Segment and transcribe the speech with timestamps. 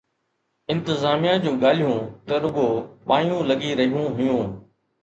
[0.73, 2.67] انتظاميا جون ڳالهيون ته رڳو
[3.09, 4.47] وايون لڳي رهيون هيون